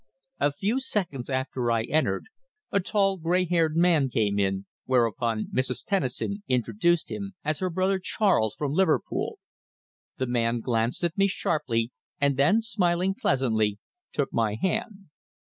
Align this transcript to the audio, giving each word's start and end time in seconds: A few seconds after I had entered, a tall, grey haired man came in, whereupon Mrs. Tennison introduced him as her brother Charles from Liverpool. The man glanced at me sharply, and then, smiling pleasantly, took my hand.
A 0.39 0.51
few 0.51 0.79
seconds 0.79 1.29
after 1.29 1.69
I 1.69 1.81
had 1.81 1.89
entered, 1.89 2.25
a 2.71 2.79
tall, 2.79 3.17
grey 3.17 3.45
haired 3.45 3.75
man 3.77 4.09
came 4.09 4.39
in, 4.39 4.65
whereupon 4.85 5.45
Mrs. 5.53 5.85
Tennison 5.85 6.41
introduced 6.47 7.11
him 7.11 7.35
as 7.45 7.59
her 7.59 7.69
brother 7.69 7.99
Charles 7.99 8.55
from 8.55 8.71
Liverpool. 8.73 9.37
The 10.17 10.25
man 10.25 10.59
glanced 10.59 11.03
at 11.03 11.19
me 11.19 11.27
sharply, 11.27 11.91
and 12.19 12.35
then, 12.35 12.63
smiling 12.63 13.13
pleasantly, 13.13 13.77
took 14.11 14.33
my 14.33 14.55
hand. 14.55 15.11